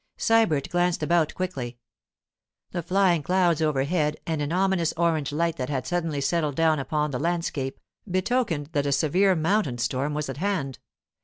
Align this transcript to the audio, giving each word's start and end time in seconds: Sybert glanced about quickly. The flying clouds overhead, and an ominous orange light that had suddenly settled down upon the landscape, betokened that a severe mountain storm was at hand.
Sybert 0.17 0.67
glanced 0.71 1.03
about 1.03 1.35
quickly. 1.35 1.77
The 2.71 2.81
flying 2.81 3.21
clouds 3.21 3.61
overhead, 3.61 4.17
and 4.25 4.41
an 4.41 4.51
ominous 4.51 4.95
orange 4.97 5.31
light 5.31 5.57
that 5.57 5.69
had 5.69 5.85
suddenly 5.85 6.21
settled 6.21 6.55
down 6.55 6.79
upon 6.79 7.11
the 7.11 7.19
landscape, 7.19 7.79
betokened 8.09 8.69
that 8.71 8.87
a 8.87 8.91
severe 8.93 9.35
mountain 9.35 9.77
storm 9.77 10.15
was 10.15 10.27
at 10.27 10.37
hand. 10.37 10.79